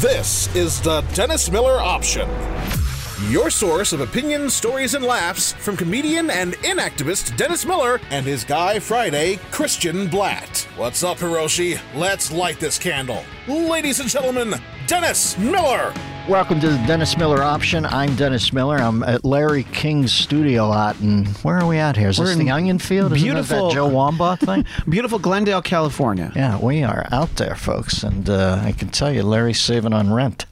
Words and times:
This 0.00 0.48
is 0.56 0.80
the 0.80 1.02
Dennis 1.12 1.50
Miller 1.50 1.78
Option. 1.78 2.26
Your 3.28 3.50
source 3.50 3.92
of 3.92 4.00
opinions, 4.00 4.54
stories, 4.54 4.94
and 4.94 5.04
laughs 5.04 5.52
from 5.52 5.76
comedian 5.76 6.30
and 6.30 6.54
inactivist 6.62 7.36
Dennis 7.36 7.66
Miller 7.66 8.00
and 8.08 8.24
his 8.24 8.42
guy 8.42 8.78
Friday, 8.78 9.36
Christian 9.50 10.08
Blatt. 10.08 10.66
What's 10.76 11.04
up, 11.04 11.18
Hiroshi? 11.18 11.78
Let's 11.94 12.32
light 12.32 12.58
this 12.58 12.78
candle. 12.78 13.22
Ladies 13.46 14.00
and 14.00 14.08
gentlemen, 14.08 14.54
Dennis 14.86 15.36
Miller. 15.36 15.92
Welcome 16.30 16.60
to 16.60 16.68
the 16.68 16.76
Dennis 16.86 17.18
Miller 17.18 17.42
Option. 17.42 17.84
I'm 17.84 18.14
Dennis 18.14 18.52
Miller. 18.52 18.76
I'm 18.76 19.02
at 19.02 19.24
Larry 19.24 19.64
King's 19.64 20.12
studio 20.12 20.68
lot, 20.68 20.96
and 21.00 21.26
where 21.38 21.58
are 21.58 21.66
we 21.66 21.76
at 21.78 21.96
here? 21.96 22.08
Is 22.08 22.20
We're 22.20 22.26
this 22.26 22.36
in 22.36 22.44
the 22.44 22.52
Onion 22.52 22.78
Field? 22.78 23.12
Isn't 23.12 23.26
that 23.26 23.34
beautiful- 23.34 23.68
that 23.68 23.74
Joe 23.74 23.88
Wambaugh 23.88 24.38
thing? 24.38 24.64
Beautiful 24.88 25.18
Glendale, 25.18 25.60
California. 25.60 26.30
yeah, 26.36 26.56
we 26.56 26.84
are 26.84 27.08
out 27.10 27.34
there, 27.34 27.56
folks, 27.56 28.04
and 28.04 28.30
uh, 28.30 28.62
I 28.64 28.70
can 28.70 28.90
tell 28.90 29.12
you, 29.12 29.24
Larry's 29.24 29.58
saving 29.60 29.92
on 29.92 30.12
rent 30.12 30.46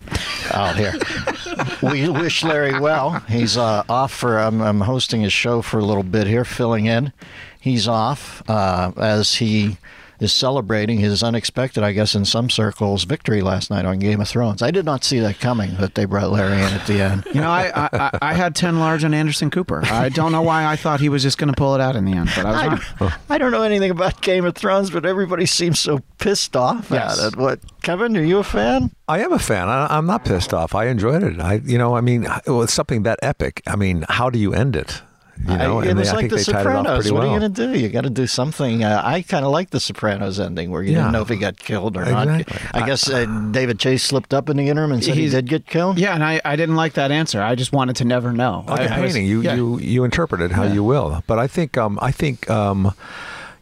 out 0.50 0.74
here. 0.74 0.94
we 1.88 2.08
wish 2.08 2.42
Larry 2.42 2.80
well. 2.80 3.20
He's 3.28 3.56
uh, 3.56 3.84
off 3.88 4.12
for. 4.12 4.36
I'm, 4.36 4.60
I'm 4.60 4.80
hosting 4.80 5.20
his 5.20 5.32
show 5.32 5.62
for 5.62 5.78
a 5.78 5.84
little 5.84 6.02
bit 6.02 6.26
here, 6.26 6.44
filling 6.44 6.86
in. 6.86 7.12
He's 7.60 7.86
off 7.86 8.42
uh, 8.50 8.90
as 8.96 9.36
he 9.36 9.76
is 10.20 10.32
celebrating 10.32 10.98
his 10.98 11.22
unexpected, 11.22 11.82
I 11.82 11.92
guess, 11.92 12.14
in 12.14 12.24
some 12.24 12.50
circles, 12.50 13.04
victory 13.04 13.40
last 13.42 13.70
night 13.70 13.84
on 13.84 13.98
Game 13.98 14.20
of 14.20 14.28
Thrones. 14.28 14.62
I 14.62 14.70
did 14.70 14.84
not 14.84 15.04
see 15.04 15.18
that 15.20 15.38
coming 15.40 15.76
that 15.76 15.94
they 15.94 16.04
brought 16.04 16.30
Larry 16.30 16.54
in 16.56 16.72
at 16.72 16.86
the 16.86 17.00
end. 17.00 17.24
You 17.32 17.40
know, 17.40 17.50
I, 17.50 17.70
I 17.74 17.88
I- 17.92 18.18
I 18.20 18.34
had 18.34 18.54
ten 18.54 18.78
large 18.80 19.04
on 19.04 19.14
Anderson 19.14 19.50
Cooper. 19.50 19.82
I 19.84 20.08
don't 20.08 20.32
know 20.32 20.42
why 20.42 20.66
I 20.66 20.76
thought 20.76 21.00
he 21.00 21.08
was 21.08 21.22
just 21.22 21.38
going 21.38 21.48
to 21.52 21.56
pull 21.56 21.74
it 21.74 21.80
out 21.80 21.96
in 21.96 22.04
the 22.04 22.12
end, 22.12 22.30
but 22.36 22.44
I 22.46 22.50
was 22.50 22.58
I 22.60 22.66
wrong. 22.66 22.80
don't, 22.98 23.12
I 23.30 23.38
don't 23.38 23.50
know 23.52 23.62
anything 23.62 23.90
about 23.90 24.20
Game 24.22 24.44
of 24.44 24.54
Thrones, 24.54 24.90
but 24.90 25.06
everybody 25.06 25.46
seems 25.46 25.78
so 25.78 26.00
pissed 26.18 26.56
off 26.56 26.90
Yes. 26.90 27.18
at 27.22 27.32
it. 27.32 27.38
What, 27.38 27.60
Kevin? 27.82 28.16
Are 28.16 28.22
you 28.22 28.38
a 28.38 28.44
fan? 28.44 28.90
I 29.06 29.20
am 29.20 29.32
a 29.32 29.38
fan. 29.38 29.68
I, 29.68 29.86
I'm 29.96 30.06
not 30.06 30.24
pissed 30.24 30.52
off. 30.52 30.74
I 30.74 30.86
enjoyed 30.86 31.22
it. 31.22 31.40
I, 31.40 31.54
you 31.64 31.78
know, 31.78 31.94
I 31.96 32.00
mean, 32.00 32.26
well, 32.46 32.62
it's 32.62 32.74
something 32.74 33.04
that 33.04 33.18
epic. 33.22 33.62
I 33.66 33.76
mean, 33.76 34.04
how 34.08 34.30
do 34.30 34.38
you 34.38 34.52
end 34.52 34.76
it? 34.76 35.00
You 35.46 35.56
know, 35.56 35.80
I, 35.80 35.86
it 35.86 35.96
was 35.96 36.08
they, 36.08 36.16
like 36.16 36.20
think 36.20 36.30
The 36.30 36.36
they 36.36 36.42
tied 36.52 36.60
it 36.60 36.66
off 36.66 37.02
Sopranos. 37.04 37.12
What 37.12 37.18
well. 37.20 37.30
are 37.30 37.34
you 37.34 37.40
going 37.40 37.54
to 37.54 37.66
do? 37.72 37.78
You 37.78 37.88
got 37.88 38.02
to 38.02 38.10
do 38.10 38.26
something. 38.26 38.84
Uh, 38.84 39.00
I 39.04 39.22
kind 39.22 39.44
of 39.44 39.50
like 39.52 39.70
The 39.70 39.80
Sopranos 39.80 40.38
ending, 40.40 40.70
where 40.70 40.82
you 40.82 40.92
Yeah. 40.92 40.98
didn't 40.98 41.12
know 41.12 41.22
if 41.22 41.28
he 41.28 41.36
got 41.36 41.56
killed 41.58 41.96
or 41.96 42.02
Exactly. 42.02 42.44
not. 42.72 42.74
I 42.82 42.86
guess 42.86 43.08
uh, 43.08 43.24
David 43.50 43.78
Chase 43.78 44.02
slipped 44.02 44.34
up 44.34 44.48
in 44.50 44.56
the 44.56 44.68
interim 44.68 44.92
and 44.92 45.02
said 45.02 45.14
he 45.14 45.28
did 45.28 45.46
get 45.46 45.66
killed. 45.66 45.98
Yeah, 45.98 46.14
and 46.14 46.24
I, 46.24 46.40
I 46.44 46.56
didn't 46.56 46.76
like 46.76 46.94
that 46.94 47.10
answer. 47.10 47.40
I 47.42 47.54
just 47.54 47.72
wanted 47.72 47.96
to 47.96 48.04
never 48.04 48.32
know. 48.32 48.64
like 48.68 48.80
I, 48.80 48.84
a 48.84 48.88
painting. 48.94 49.26
you, 49.26 49.42
yeah. 49.42 49.54
you 49.54 49.78
you 49.78 50.04
interpret 50.04 50.40
it 50.40 50.50
how 50.52 50.64
you 50.64 50.82
will. 50.84 51.22
But 51.26 51.38
I 51.38 51.46
think 51.46 51.76
um, 51.78 51.98
I 52.02 52.10
think 52.10 52.50
um, 52.50 52.92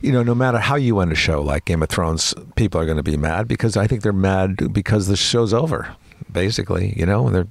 you 0.00 0.12
know, 0.12 0.22
no 0.22 0.34
matter 0.34 0.58
how 0.58 0.76
you 0.76 0.98
end 1.00 1.12
a 1.12 1.14
show 1.14 1.40
like 1.42 1.64
Game 1.66 1.82
of 1.82 1.88
Thrones, 1.88 2.34
people 2.56 2.80
are 2.80 2.84
going 2.84 2.96
to 2.98 3.02
be 3.02 3.16
mad 3.16 3.46
because 3.48 3.76
I 3.76 3.86
think 3.86 4.02
they're 4.02 4.12
mad 4.12 4.72
because 4.72 5.06
the 5.06 5.16
show's 5.16 5.52
over. 5.54 5.94
Basically, 6.32 6.94
you 6.96 7.06
know, 7.06 7.30
they're 7.30 7.46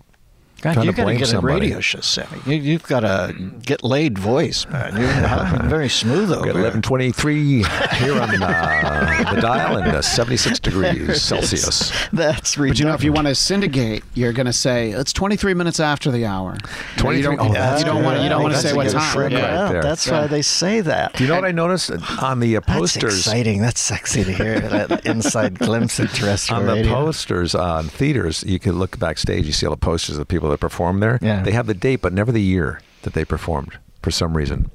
God, 0.61 0.73
trying 0.73 0.85
you 0.85 0.91
to 0.91 0.95
got 0.95 1.01
to 1.01 1.05
blame 1.05 1.17
get 1.19 1.27
somebody. 1.27 1.53
a 1.55 1.59
radio 1.59 1.79
show, 1.79 1.99
Sammy. 1.99 2.41
You, 2.45 2.53
you've 2.55 2.83
got 2.83 3.03
a 3.03 3.35
get 3.63 3.83
laid 3.83 4.17
voice, 4.17 4.65
man. 4.67 4.95
You're 4.97 5.59
very 5.69 5.89
smooth 5.89 6.31
over 6.31 6.45
We're 6.47 6.53
there. 6.53 6.71
1123 6.71 7.63
here 7.99 8.13
on 8.21 8.41
uh, 8.41 9.33
the 9.35 9.41
dial 9.41 9.77
and 9.77 9.87
uh, 9.87 10.01
76 10.01 10.59
degrees 10.59 11.21
Celsius. 11.21 11.91
That's 12.11 12.55
But 12.55 12.79
you 12.79 12.85
know, 12.85 12.93
if 12.93 13.03
you 13.03 13.11
want 13.13 13.27
to 13.27 13.35
syndicate, 13.35 14.03
you're 14.13 14.33
going 14.33 14.45
to 14.45 14.53
say 14.53 14.91
it's 14.91 15.13
23 15.13 15.53
minutes 15.53 15.79
after 15.79 16.09
the 16.11 16.25
hour. 16.25 16.55
You 16.97 17.03
know, 17.03 17.11
You 17.11 17.21
23 17.23 17.23
don't, 17.23 17.39
oh, 17.39 17.47
you 17.47 17.53
that's 17.53 17.83
don't 17.83 18.03
want. 18.03 18.21
You 18.23 18.29
don't 18.29 18.41
want 18.41 18.55
to 18.55 18.59
say 18.61 18.73
what 18.73 18.89
time. 18.89 19.13
trick 19.13 19.31
Yeah. 19.33 19.63
right 19.63 19.71
there. 19.71 19.81
That's 19.83 20.07
Yeah. 20.07 20.21
why 20.21 20.27
they 20.27 20.41
say 20.41 20.81
that. 20.81 21.13
Do 21.13 21.23
you 21.23 21.29
know 21.29 21.35
what 21.35 21.45
I 21.45 21.51
noticed 21.51 21.91
on 22.21 22.39
the 22.39 22.57
uh, 22.57 22.61
That's 22.65 22.95
exciting. 22.95 23.61
That's 23.61 23.81
sexy 23.81 24.23
to 24.23 24.31
hear. 24.31 24.59
that 24.61 25.05
inside 25.05 25.59
glimpse 25.59 25.99
of 25.99 26.11
terrestrial 26.13 26.61
On 26.61 26.67
the 26.67 26.73
radio. 26.73 26.93
posters 26.93 27.53
on 27.55 27.87
theaters, 27.89 28.43
you 28.47 28.59
can 28.59 28.79
look 28.79 28.97
backstage. 28.99 29.45
You 29.45 29.51
see 29.51 29.65
all 29.65 29.71
the 29.71 29.77
posters 29.77 30.15
of 30.15 30.19
the 30.19 30.25
people 30.25 30.49
that 30.55 30.61
perform 30.61 30.99
there. 30.99 31.19
Yeah. 31.21 31.43
They 31.43 31.51
have 31.51 31.67
the 31.67 31.73
date, 31.73 32.01
but 32.01 32.13
never 32.13 32.31
the 32.31 32.41
year 32.41 32.81
that 33.03 33.13
they 33.13 33.25
performed 33.25 33.77
for 34.01 34.11
some 34.11 34.35
reason. 34.35 34.71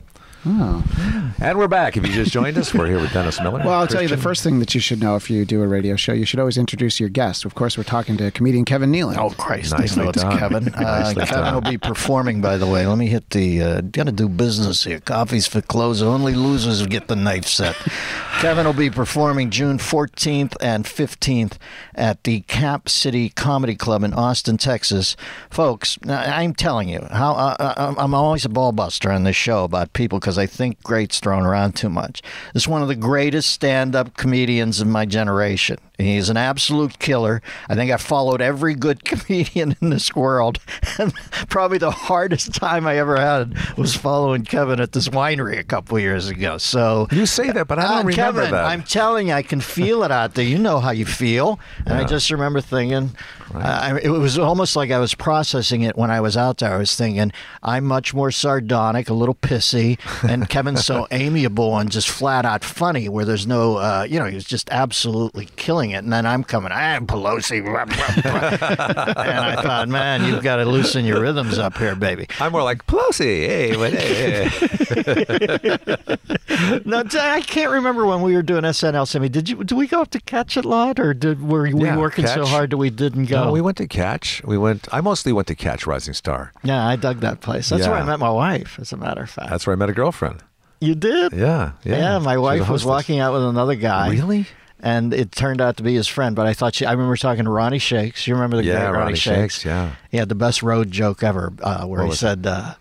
Oh. 0.46 1.34
And 1.38 1.58
we're 1.58 1.68
back. 1.68 1.98
If 1.98 2.06
you 2.06 2.12
just 2.12 2.32
joined 2.32 2.56
us, 2.56 2.72
we're 2.72 2.86
here 2.86 2.98
with 2.98 3.12
Dennis 3.12 3.40
Miller. 3.42 3.58
Well, 3.58 3.74
I'll 3.78 3.86
tell 3.86 4.00
you 4.00 4.08
the 4.08 4.16
first 4.16 4.42
thing 4.42 4.58
that 4.60 4.74
you 4.74 4.80
should 4.80 5.00
know 5.00 5.16
if 5.16 5.28
you 5.28 5.44
do 5.44 5.62
a 5.62 5.68
radio 5.68 5.96
show, 5.96 6.14
you 6.14 6.24
should 6.24 6.40
always 6.40 6.56
introduce 6.56 6.98
your 6.98 7.10
guest. 7.10 7.44
Of 7.44 7.54
course, 7.54 7.76
we're 7.76 7.84
talking 7.84 8.16
to 8.16 8.30
comedian 8.30 8.64
Kevin 8.64 8.90
Nealon. 8.90 9.18
Oh 9.18 9.30
Christ! 9.30 9.76
Nicely 9.78 10.00
I 10.00 10.04
know 10.04 10.10
it's 10.10 10.22
done. 10.22 10.38
Kevin. 10.38 10.74
Uh, 10.80 11.12
Kevin 11.14 11.26
done. 11.26 11.54
will 11.54 11.70
be 11.70 11.76
performing. 11.76 12.40
By 12.40 12.56
the 12.56 12.66
way, 12.66 12.86
let 12.86 12.96
me 12.96 13.08
hit 13.08 13.28
the. 13.30 13.62
Uh, 13.62 13.80
Got 13.82 14.06
to 14.06 14.12
do 14.12 14.28
business 14.28 14.84
here. 14.84 15.00
Coffee's 15.00 15.46
for 15.46 15.60
close. 15.60 16.00
Only 16.00 16.34
losers 16.34 16.86
get 16.86 17.08
the 17.08 17.16
knife 17.16 17.44
set. 17.46 17.76
Kevin 18.40 18.64
will 18.64 18.72
be 18.72 18.88
performing 18.88 19.50
June 19.50 19.76
14th 19.76 20.56
and 20.62 20.86
15th 20.86 21.58
at 21.94 22.24
the 22.24 22.40
Cap 22.42 22.88
City 22.88 23.28
Comedy 23.28 23.74
Club 23.74 24.02
in 24.02 24.14
Austin, 24.14 24.56
Texas. 24.56 25.14
Folks, 25.50 25.98
I'm 26.08 26.54
telling 26.54 26.88
you, 26.88 27.06
how 27.10 27.32
uh, 27.32 27.56
uh, 27.58 27.94
I'm 27.98 28.14
always 28.14 28.46
a 28.46 28.48
ball 28.48 28.72
buster 28.72 29.10
on 29.10 29.24
this 29.24 29.36
show 29.36 29.64
about 29.64 29.92
people 29.92 30.20
because 30.30 30.38
I 30.38 30.46
think 30.46 30.80
great's 30.84 31.18
thrown 31.18 31.44
around 31.44 31.72
too 31.72 31.90
much. 31.90 32.22
This 32.54 32.62
is 32.62 32.68
one 32.68 32.82
of 32.82 32.88
the 32.88 32.94
greatest 32.94 33.50
stand-up 33.50 34.16
comedians 34.16 34.80
of 34.80 34.86
my 34.86 35.04
generation. 35.04 35.78
He's 35.98 36.28
an 36.28 36.36
absolute 36.36 37.00
killer. 37.00 37.42
I 37.68 37.74
think 37.74 37.90
I 37.90 37.96
followed 37.96 38.40
every 38.40 38.74
good 38.76 39.04
comedian 39.04 39.74
in 39.80 39.90
this 39.90 40.14
world. 40.14 40.60
And 40.98 41.12
probably 41.48 41.78
the 41.78 41.90
hardest 41.90 42.54
time 42.54 42.86
I 42.86 42.96
ever 42.98 43.20
had 43.20 43.56
was 43.76 43.96
following 43.96 44.44
Kevin 44.44 44.80
at 44.80 44.92
this 44.92 45.08
winery 45.08 45.58
a 45.58 45.64
couple 45.64 45.98
years 45.98 46.28
ago. 46.28 46.58
So 46.58 47.08
You 47.10 47.26
say 47.26 47.50
that, 47.50 47.66
but 47.66 47.80
I 47.80 47.82
don't 47.82 47.90
uh, 47.90 47.96
remember 48.04 48.40
Kevin, 48.40 48.50
that. 48.52 48.64
I'm 48.66 48.84
telling 48.84 49.28
you, 49.28 49.34
I 49.34 49.42
can 49.42 49.60
feel 49.60 50.04
it 50.04 50.12
out 50.12 50.34
there. 50.34 50.44
You 50.44 50.58
know 50.58 50.78
how 50.78 50.92
you 50.92 51.06
feel. 51.06 51.58
And 51.86 51.94
I 51.94 52.04
just 52.04 52.30
remember 52.30 52.60
thinking, 52.60 53.10
I, 53.54 53.98
it 53.98 54.10
was 54.10 54.38
almost 54.38 54.76
like 54.76 54.90
I 54.90 54.98
was 54.98 55.14
processing 55.14 55.82
it 55.82 55.96
when 55.96 56.10
I 56.10 56.20
was 56.20 56.36
out 56.36 56.58
there. 56.58 56.72
I 56.72 56.76
was 56.76 56.94
thinking, 56.94 57.32
I'm 57.62 57.84
much 57.84 58.14
more 58.14 58.30
sardonic, 58.30 59.08
a 59.08 59.14
little 59.14 59.34
pissy, 59.34 59.98
and 60.22 60.48
Kevin's 60.48 60.84
so 60.84 61.06
amiable 61.12 61.76
and 61.78 61.90
just 61.90 62.08
flat 62.08 62.44
out 62.44 62.64
funny, 62.64 63.08
where 63.08 63.24
there's 63.24 63.46
no, 63.46 63.76
uh, 63.76 64.06
you 64.08 64.18
know, 64.18 64.26
he 64.26 64.34
was 64.34 64.44
just 64.44 64.68
absolutely 64.70 65.46
killing 65.56 65.90
it. 65.90 65.98
And 66.04 66.12
then 66.12 66.26
I'm 66.26 66.44
coming, 66.44 66.72
I'm 66.72 67.06
Pelosi. 67.06 67.62
blah, 67.64 67.84
blah, 68.22 68.22
blah." 68.22 69.22
and 69.22 69.40
I 69.44 69.62
thought, 69.62 69.88
man, 69.88 70.24
you've 70.24 70.42
got 70.42 70.56
to 70.56 70.64
loosen 70.64 71.04
your 71.04 71.20
rhythms 71.20 71.58
up 71.58 71.76
here, 71.78 71.94
baby. 71.94 72.26
I'm 72.40 72.52
more 72.52 72.62
like 72.62 72.86
Pelosi. 72.86 73.46
Hey, 73.46 73.76
wait, 73.76 73.94
hey, 73.94 74.48
hey. 74.48 75.96
No, 76.84 77.02
I 77.18 77.40
can't 77.40 77.70
remember 77.70 78.04
when 78.06 78.20
we 78.22 78.34
were 78.34 78.42
doing 78.42 78.62
SNL. 78.64 79.06
Sammy, 79.08 79.28
did 79.28 79.48
you? 79.48 79.64
Did 79.64 79.76
we 79.76 79.86
go 79.86 80.02
up 80.02 80.10
to 80.10 80.20
catch 80.20 80.56
it 80.56 80.64
lot, 80.64 81.00
or 81.00 81.14
did 81.14 81.42
were 81.46 81.62
we 81.62 81.72
Yeah, 81.84 81.96
working 81.96 82.26
so 82.26 82.44
hard 82.44 82.70
that 82.70 82.76
we 82.76 82.90
didn't 82.90 83.26
go? 83.26 83.44
No, 83.44 83.52
we 83.52 83.60
went 83.60 83.76
to 83.78 83.86
catch. 83.88 84.42
We 84.44 84.58
went. 84.58 84.86
I 84.92 85.00
mostly 85.00 85.32
went 85.32 85.48
to 85.48 85.54
catch 85.54 85.86
Rising 85.86 86.14
Star. 86.14 86.52
Yeah, 86.62 86.86
I 86.86 86.96
dug 86.96 87.20
that 87.20 87.40
place. 87.40 87.68
That's 87.70 87.86
where 87.86 87.96
I 87.96 88.04
met 88.04 88.18
my 88.18 88.30
wife. 88.30 88.78
As 88.78 88.92
a 88.92 88.96
matter 88.96 89.22
of 89.22 89.30
fact, 89.30 89.48
That's 89.50 89.66
where 89.66 89.72
I 89.72 89.76
met 89.76 89.88
a 89.88 89.94
girlfriend. 90.10 90.42
you 90.80 90.94
did. 90.94 91.32
Yeah, 91.32 91.72
yeah. 91.84 91.96
Yeah, 91.98 92.18
my 92.18 92.38
wife 92.38 92.68
was 92.68 92.84
walking 92.84 93.18
out 93.20 93.32
with 93.32 93.44
another 93.44 93.74
guy. 93.74 94.10
Really? 94.10 94.46
And 94.82 95.12
it 95.12 95.30
turned 95.30 95.60
out 95.60 95.76
to 95.76 95.82
be 95.82 95.94
his 95.94 96.08
friend, 96.08 96.34
but 96.34 96.46
I 96.46 96.54
thought 96.54 96.74
she. 96.74 96.86
I 96.86 96.92
remember 96.92 97.14
talking 97.16 97.44
to 97.44 97.50
Ronnie 97.50 97.78
Shakes. 97.78 98.26
You 98.26 98.34
remember 98.34 98.56
the 98.56 98.64
Yeah, 98.64 98.76
great 98.76 98.84
Ronnie, 98.86 98.98
Ronnie 98.98 99.16
Shakes? 99.16 99.54
Shakes, 99.56 99.64
yeah. 99.66 99.94
He 100.10 100.16
had 100.16 100.30
the 100.30 100.34
best 100.34 100.62
road 100.62 100.90
joke 100.90 101.22
ever, 101.22 101.52
uh, 101.62 101.84
where 101.84 102.00
What 102.02 102.10
he 102.10 102.16
said, 102.16 102.46
uh, 102.46 102.74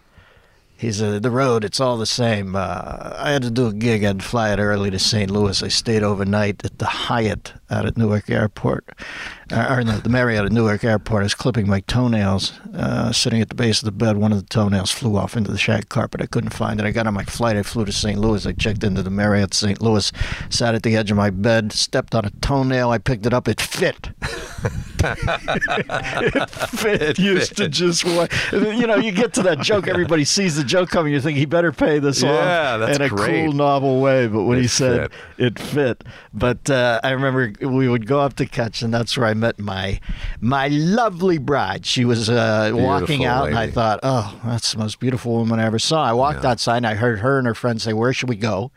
"He's 0.79 1.01
uh, 1.01 1.19
the 1.19 1.29
road. 1.29 1.65
It's 1.65 1.81
all 1.81 1.97
the 1.97 2.05
same. 2.05 2.55
Uh, 2.55 3.13
I 3.17 3.31
had 3.31 3.41
to 3.41 3.51
do 3.51 3.67
a 3.67 3.73
gig. 3.73 4.05
I'd 4.05 4.23
fly 4.23 4.53
it 4.53 4.59
early 4.59 4.89
to 4.89 4.97
St. 4.97 5.29
Louis. 5.29 5.61
I 5.61 5.67
stayed 5.67 6.03
overnight 6.03 6.63
at 6.63 6.79
the 6.79 6.85
Hyatt 6.85 7.51
out 7.69 7.85
at 7.85 7.97
Newark 7.97 8.29
Airport, 8.29 8.87
uh, 9.51 9.67
or 9.69 9.83
no, 9.83 9.97
the 9.97 10.07
Marriott 10.07 10.45
at 10.45 10.53
Newark 10.53 10.85
Airport. 10.85 11.21
I 11.21 11.23
was 11.23 11.35
clipping 11.35 11.67
my 11.67 11.81
toenails, 11.81 12.57
uh, 12.73 13.11
sitting 13.11 13.41
at 13.41 13.49
the 13.49 13.55
base 13.55 13.81
of 13.81 13.85
the 13.85 13.91
bed. 13.91 14.15
One 14.15 14.31
of 14.31 14.39
the 14.39 14.47
toenails 14.47 14.91
flew 14.91 15.17
off 15.17 15.35
into 15.35 15.51
the 15.51 15.57
shag 15.57 15.89
carpet. 15.89 16.21
I 16.21 16.27
couldn't 16.27 16.51
find 16.51 16.79
it. 16.79 16.85
I 16.85 16.91
got 16.91 17.07
on 17.07 17.13
my 17.13 17.25
flight. 17.25 17.57
I 17.57 17.63
flew 17.63 17.83
to 17.83 17.91
St. 17.91 18.17
Louis. 18.17 18.45
I 18.45 18.53
checked 18.53 18.85
into 18.85 19.03
the 19.03 19.09
Marriott 19.09 19.53
St. 19.53 19.81
Louis, 19.81 20.11
sat 20.49 20.75
at 20.75 20.83
the 20.83 20.95
edge 20.95 21.11
of 21.11 21.17
my 21.17 21.29
bed, 21.29 21.73
stepped 21.73 22.15
on 22.15 22.23
a 22.23 22.29
toenail. 22.41 22.89
I 22.89 22.99
picked 22.99 23.25
it 23.25 23.33
up. 23.33 23.49
It 23.49 23.59
fit. 23.59 24.11
it 25.01 26.49
fit. 26.49 27.19
used 27.19 27.55
to 27.55 27.69
just 27.69 28.03
you 28.03 28.85
know 28.85 28.97
you 28.97 29.11
get 29.11 29.33
to 29.33 29.41
that 29.43 29.59
joke. 29.59 29.87
Everybody 29.99 30.25
sees 30.25 30.57
the 30.57 30.63
joke 30.69 30.89
coming. 30.89 31.11
You 31.11 31.19
think 31.19 31.37
he 31.37 31.45
better 31.45 31.71
pay 31.71 31.99
this 31.99 32.21
Yeah, 32.21 32.77
off 32.81 32.89
in 32.95 33.01
a 33.01 33.09
great. 33.09 33.45
cool, 33.45 33.53
novel 33.53 33.99
way. 33.99 34.27
But 34.27 34.43
when 34.43 34.57
It 34.57 34.61
he 34.61 34.67
said 34.67 35.11
fit. 35.11 35.45
it 35.45 35.59
fit, 35.59 36.03
but 36.33 36.69
uh, 36.69 37.01
I 37.03 37.09
remember 37.11 37.51
we 37.67 37.89
would 37.89 38.05
go 38.07 38.19
up 38.21 38.35
to 38.35 38.45
catch, 38.45 38.81
and 38.81 38.93
that's 38.93 39.17
where 39.17 39.27
I 39.27 39.33
met 39.33 39.59
my 39.59 39.99
my 40.39 40.67
lovely 40.69 41.37
bride. 41.37 41.85
She 41.85 42.05
was 42.05 42.29
uh, 42.29 42.71
walking 42.73 43.25
out, 43.25 43.49
and 43.49 43.57
I 43.57 43.69
thought, 43.69 43.99
oh, 44.03 44.39
that's 44.45 44.71
the 44.73 44.77
most 44.79 44.99
beautiful 44.99 45.33
woman 45.33 45.59
I 45.59 45.65
ever 45.65 45.79
saw. 45.79 46.03
I 46.05 46.13
walked 46.13 46.45
outside, 46.45 46.77
and 46.77 46.87
I 46.87 46.93
heard 46.95 47.19
her 47.19 47.37
and 47.37 47.47
her 47.47 47.55
friend 47.55 47.81
say, 47.81 47.91
"Where 47.93 48.13
should 48.13 48.29
we 48.29 48.35
go?" 48.37 48.71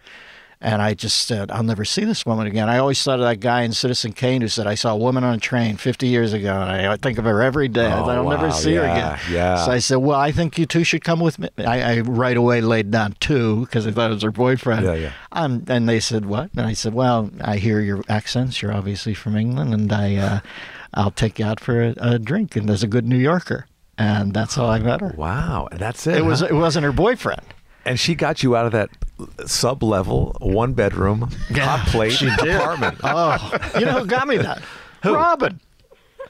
And 0.64 0.80
I 0.80 0.94
just 0.94 1.26
said, 1.26 1.50
I'll 1.50 1.64
never 1.64 1.84
see 1.84 2.04
this 2.04 2.24
woman 2.24 2.46
again. 2.46 2.68
I 2.68 2.78
always 2.78 3.02
thought 3.02 3.18
of 3.18 3.24
that 3.24 3.40
guy 3.40 3.62
in 3.62 3.72
Citizen 3.72 4.12
Kane 4.12 4.42
who 4.42 4.46
said, 4.48 4.68
I 4.68 4.76
saw 4.76 4.92
a 4.92 4.96
woman 4.96 5.24
on 5.24 5.34
a 5.34 5.38
train 5.38 5.76
50 5.76 6.06
years 6.06 6.32
ago. 6.32 6.52
And 6.54 6.70
I, 6.70 6.92
I 6.92 6.96
think 6.96 7.18
of 7.18 7.24
her 7.24 7.42
every 7.42 7.66
day. 7.66 7.86
I 7.86 7.98
Oh, 8.00 8.04
thought, 8.06 8.16
I'll 8.18 8.28
never 8.28 8.46
wow. 8.46 8.52
see 8.52 8.74
her 8.76 8.84
again. 8.84 9.18
yeah. 9.28 9.56
So 9.64 9.72
I 9.72 9.80
said, 9.80 9.96
Well, 9.96 10.18
I 10.20 10.30
think 10.30 10.56
you 10.58 10.64
two 10.66 10.84
should 10.84 11.02
come 11.02 11.18
with 11.18 11.40
me. 11.40 11.48
I, 11.58 11.96
I 11.96 12.00
right 12.02 12.36
away 12.36 12.60
laid 12.60 12.92
down 12.92 13.16
two 13.18 13.62
because 13.62 13.88
I 13.88 13.90
thought 13.90 14.12
it 14.12 14.14
was 14.14 14.22
her 14.22 14.30
boyfriend. 14.30 14.84
Yeah, 14.86 14.94
yeah. 14.94 15.12
Um, 15.32 15.64
and 15.66 15.88
they 15.88 15.98
said, 15.98 16.26
What? 16.26 16.50
And 16.56 16.60
I 16.64 16.74
said, 16.74 16.94
Well, 16.94 17.28
I 17.40 17.56
hear 17.56 17.80
your 17.80 18.04
accents. 18.08 18.62
You're 18.62 18.72
obviously 18.72 19.14
from 19.14 19.36
England. 19.36 19.74
And 19.74 19.92
I. 19.92 20.14
Uh, 20.16 20.40
I'll 20.94 21.10
take 21.10 21.38
you 21.38 21.46
out 21.46 21.58
for 21.58 21.82
a, 21.82 21.94
a 21.96 22.18
drink, 22.18 22.54
and 22.54 22.68
there's 22.68 22.82
a 22.82 22.86
good 22.86 23.06
New 23.06 23.16
Yorker, 23.16 23.66
and 23.96 24.34
that's 24.34 24.54
how 24.56 24.66
I 24.66 24.78
met 24.78 25.00
her. 25.00 25.14
Wow, 25.16 25.68
and 25.72 25.80
that's 25.80 26.06
it. 26.06 26.18
It 26.18 26.24
was 26.26 26.42
it 26.42 26.52
wasn't 26.54 26.84
her 26.84 26.92
boyfriend. 26.92 27.40
and 27.86 27.98
she 27.98 28.14
got 28.14 28.42
you 28.42 28.54
out 28.56 28.66
of 28.66 28.72
that 28.72 28.90
sub 29.46 29.82
level, 29.82 30.36
one 30.40 30.72
bedroom, 30.72 31.22
hot 31.54 31.86
plate 31.88 32.20
apartment. 32.22 32.98
Oh, 33.02 33.58
you 33.78 33.86
know 33.86 34.00
who 34.00 34.06
got 34.06 34.26
me 34.28 34.36
that? 34.38 34.62
Who? 35.02 35.14
Robin. 35.14 35.60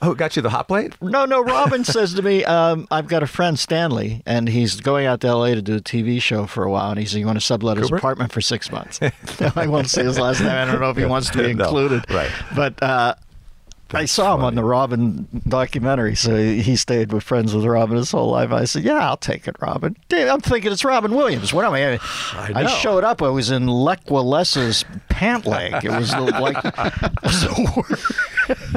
Who 0.02 0.16
got 0.16 0.34
you 0.34 0.42
the 0.42 0.50
hot 0.50 0.66
plate? 0.66 0.94
No, 1.00 1.26
no. 1.26 1.44
Robin 1.44 1.84
says 1.84 2.14
to 2.14 2.22
me, 2.22 2.44
um, 2.44 2.88
"I've 2.90 3.06
got 3.06 3.22
a 3.22 3.26
friend 3.28 3.56
Stanley, 3.56 4.20
and 4.26 4.48
he's 4.48 4.80
going 4.80 5.06
out 5.06 5.20
to 5.20 5.28
L.A. 5.28 5.54
to 5.54 5.62
do 5.62 5.76
a 5.76 5.80
TV 5.80 6.20
show 6.20 6.46
for 6.46 6.64
a 6.64 6.70
while, 6.72 6.90
and 6.90 6.98
he 6.98 7.06
said 7.06 7.20
you 7.20 7.26
want 7.26 7.36
to 7.38 7.44
sublet 7.44 7.76
his 7.76 7.86
Cooper? 7.86 7.98
apartment 7.98 8.32
for 8.32 8.40
six 8.40 8.72
months." 8.72 8.98
I 9.56 9.66
won't 9.68 9.88
say 9.88 10.02
his 10.02 10.18
last 10.18 10.40
name. 10.40 10.50
I 10.50 10.64
don't 10.64 10.80
know 10.80 10.90
if 10.90 10.96
he 10.96 11.04
wants 11.14 11.30
to 11.30 11.38
be 11.38 11.54
No, 11.54 11.64
included. 11.66 12.04
right. 12.10 12.30
But 12.56 12.82
uh, 12.82 13.14
I 13.94 14.04
saw 14.06 14.34
him 14.34 14.44
on 14.44 14.54
the 14.54 14.64
Robin 14.64 15.26
documentary, 15.48 16.14
so 16.14 16.36
he 16.36 16.76
stayed 16.76 17.12
with 17.12 17.22
friends 17.22 17.54
with 17.54 17.64
Robin 17.64 17.96
his 17.96 18.10
whole 18.10 18.30
life. 18.30 18.50
I 18.52 18.64
said, 18.64 18.84
"Yeah, 18.84 19.06
I'll 19.08 19.16
take 19.16 19.46
it, 19.46 19.56
Robin." 19.60 19.96
I'm 20.12 20.40
thinking 20.40 20.72
it's 20.72 20.84
Robin 20.84 21.14
Williams. 21.14 21.52
What 21.52 21.64
am 21.64 21.72
I? 21.72 21.98
I, 22.32 22.62
know. 22.62 22.68
showed 22.68 23.04
up. 23.04 23.22
I 23.22 23.28
was 23.28 23.50
in 23.50 23.66
Lech 23.66 24.04
Walesa's 24.06 24.84
pant 25.08 25.46
leg. 25.46 25.84
It 25.84 25.90
was 25.90 26.12
like. 26.14 26.56
It 27.22 27.22
was 27.22 27.40
the 27.42 28.22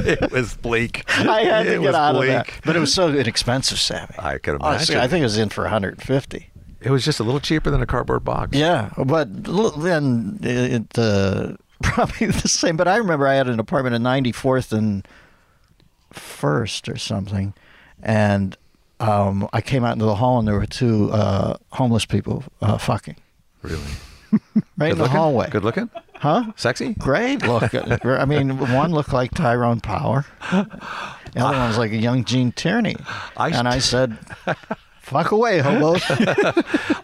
it 0.04 0.30
was 0.32 0.54
bleak. 0.56 1.02
I 1.18 1.42
had 1.42 1.66
It 1.66 1.76
to 1.76 1.82
get 1.82 1.94
out 1.94 2.14
bleak. 2.14 2.28
of 2.30 2.46
that. 2.46 2.60
But 2.64 2.76
it 2.76 2.78
was 2.78 2.94
so 2.94 3.08
inexpensive, 3.12 3.78
Sammy. 3.78 4.14
I 4.18 4.38
could 4.38 4.60
Honestly, 4.60 4.94
imagine. 4.94 5.04
I 5.04 5.08
think 5.10 5.20
it 5.22 5.24
was 5.24 5.38
in 5.38 5.48
for 5.48 5.62
150. 5.62 6.50
It 6.80 6.90
was 6.90 7.04
just 7.04 7.18
a 7.20 7.24
little 7.24 7.40
cheaper 7.40 7.70
than 7.70 7.82
a 7.82 7.86
cardboard 7.86 8.24
box. 8.24 8.56
Yeah, 8.56 8.90
but 9.04 9.28
then 9.82 10.38
it 10.42 10.96
uh, 10.98 11.54
probably 11.82 12.26
the 12.28 12.48
same. 12.48 12.76
But 12.76 12.88
I 12.88 12.96
remember 12.96 13.26
I 13.26 13.34
had 13.34 13.48
an 13.48 13.58
apartment 13.60 13.94
in 13.94 14.02
94th 14.02 14.72
and 14.72 15.06
First 16.12 16.88
or 16.88 16.96
something, 16.96 17.52
and 18.02 18.56
um, 19.00 19.48
I 19.52 19.60
came 19.60 19.84
out 19.84 19.92
into 19.92 20.06
the 20.06 20.14
hall 20.14 20.38
and 20.38 20.48
there 20.48 20.54
were 20.54 20.64
two 20.66 21.10
uh, 21.12 21.56
homeless 21.72 22.06
people 22.06 22.44
uh, 22.62 22.78
fucking 22.78 23.16
Really. 23.62 23.82
right 24.32 24.42
in 24.54 24.88
Good 24.90 24.96
the 24.96 25.02
looking? 25.02 25.16
hallway. 25.16 25.50
Good 25.50 25.64
looking? 25.64 25.90
Huh? 26.14 26.52
Sexy? 26.56 26.94
Great 26.94 27.42
look. 27.42 27.74
I 28.04 28.24
mean, 28.24 28.56
one 28.72 28.92
looked 28.92 29.12
like 29.12 29.32
Tyrone 29.34 29.80
Power. 29.80 30.24
The 30.50 30.60
other 31.44 31.58
one 31.58 31.68
was 31.68 31.76
like 31.78 31.90
a 31.92 31.96
young 31.96 32.24
Gene 32.24 32.52
Tierney. 32.52 32.96
I 33.36 33.50
and 33.50 33.68
I 33.68 33.78
said, 33.80 34.16
"Fuck 35.00 35.32
away, 35.32 35.58
hobos." 35.58 36.02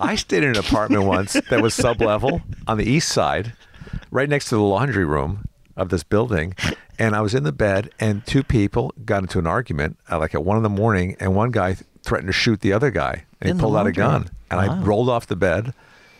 I 0.00 0.14
stayed 0.16 0.44
in 0.44 0.50
an 0.50 0.56
apartment 0.58 1.02
once 1.04 1.34
that 1.34 1.60
was 1.60 1.74
sub 1.74 2.00
level 2.00 2.40
on 2.66 2.78
the 2.78 2.88
east 2.88 3.08
side, 3.10 3.52
right 4.12 4.28
next 4.28 4.48
to 4.50 4.54
the 4.54 4.60
laundry 4.62 5.04
room 5.04 5.48
of 5.76 5.88
this 5.88 6.04
building. 6.04 6.54
And 6.98 7.16
I 7.16 7.20
was 7.22 7.34
in 7.34 7.42
the 7.42 7.52
bed, 7.52 7.90
and 7.98 8.24
two 8.26 8.44
people 8.44 8.92
got 9.04 9.22
into 9.24 9.40
an 9.40 9.46
argument 9.46 9.96
uh, 10.10 10.18
like 10.20 10.34
at 10.34 10.44
one 10.44 10.56
in 10.58 10.62
the 10.62 10.68
morning, 10.68 11.16
and 11.18 11.34
one 11.34 11.50
guy 11.50 11.76
threatened 12.04 12.28
to 12.28 12.32
shoot 12.32 12.60
the 12.60 12.72
other 12.72 12.90
guy. 12.90 13.24
And 13.40 13.50
In 13.50 13.56
he 13.56 13.60
pulled 13.60 13.74
out 13.76 13.86
a 13.86 13.92
gun. 13.92 14.28
And 14.50 14.60
I 14.60 14.80
rolled 14.82 15.08
off 15.08 15.26
the 15.26 15.34
bed 15.34 15.72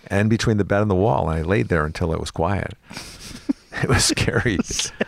and 0.09 0.29
between 0.31 0.57
the 0.57 0.65
bed 0.65 0.81
and 0.83 0.91
the 0.91 0.97
wall, 0.97 1.29
and 1.31 1.39
I 1.39 1.43
laid 1.43 1.69
there 1.69 1.85
until 1.85 2.13
it 2.13 2.19
was 2.19 2.31
quiet. 2.31 2.73
It 3.83 3.89
was 3.89 4.05
scary. 4.05 4.59